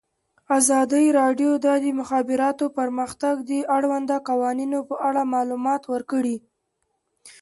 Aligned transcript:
ازادي 0.57 1.05
راډیو 1.19 1.51
د 1.65 1.67
د 1.83 1.85
مخابراتو 1.99 2.65
پرمختګ 2.77 3.35
د 3.51 3.51
اړونده 3.75 4.17
قوانینو 4.29 4.79
په 4.89 4.95
اړه 5.07 5.21
معلومات 5.35 5.81
ورکړي. 5.93 6.37